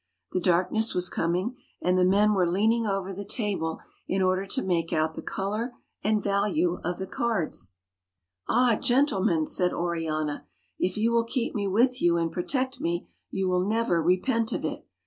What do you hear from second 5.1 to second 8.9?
the color and value of the cards. THE LAST OF THE